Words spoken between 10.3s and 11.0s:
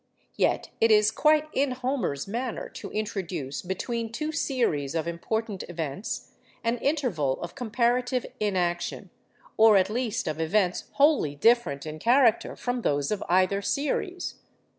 events